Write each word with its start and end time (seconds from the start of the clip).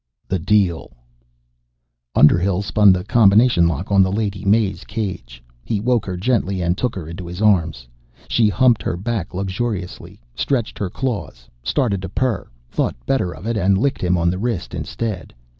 THE 0.27 0.39
DEAL 0.39 0.97
Underhill 2.15 2.63
spun 2.63 2.91
the 2.91 3.03
combination 3.03 3.67
lock 3.67 3.91
on 3.91 4.01
the 4.01 4.11
Lady 4.11 4.43
May's 4.43 4.83
cage. 4.83 5.43
He 5.63 5.79
woke 5.79 6.07
her 6.07 6.17
gently 6.17 6.59
and 6.59 6.75
took 6.75 6.95
her 6.95 7.07
into 7.07 7.27
his 7.27 7.39
arms. 7.39 7.87
She 8.27 8.49
humped 8.49 8.81
her 8.81 8.97
back 8.97 9.31
luxuriously, 9.35 10.19
stretched 10.33 10.79
her 10.79 10.89
claws, 10.89 11.47
started 11.61 12.01
to 12.01 12.09
purr, 12.09 12.49
thought 12.71 12.95
better 13.05 13.31
of 13.31 13.45
it, 13.45 13.57
and 13.57 13.77
licked 13.77 14.01
him 14.03 14.17
on 14.17 14.31
the 14.31 14.39
wrist 14.39 14.73
instead. 14.73 15.35